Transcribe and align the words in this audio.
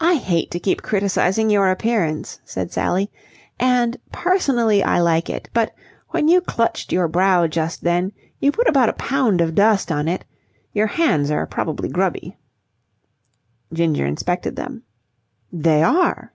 "I 0.00 0.14
hate 0.16 0.50
to 0.50 0.58
keep 0.58 0.82
criticizing 0.82 1.48
your 1.48 1.70
appearance," 1.70 2.40
said 2.44 2.72
Sally, 2.72 3.08
"and 3.56 3.96
personally 4.10 4.82
I 4.82 4.98
like 4.98 5.30
it; 5.30 5.48
but, 5.54 5.72
when 6.08 6.26
you 6.26 6.40
clutched 6.40 6.90
your 6.90 7.06
brow 7.06 7.46
just 7.46 7.84
then, 7.84 8.10
you 8.40 8.50
put 8.50 8.68
about 8.68 8.88
a 8.88 8.92
pound 8.94 9.40
of 9.40 9.54
dust 9.54 9.92
on 9.92 10.08
it. 10.08 10.24
Your 10.72 10.88
hands 10.88 11.30
are 11.30 11.46
probably 11.46 11.88
grubby." 11.88 12.36
Ginger 13.72 14.04
inspected 14.06 14.56
them. 14.56 14.82
"They 15.52 15.84
are!" 15.84 16.32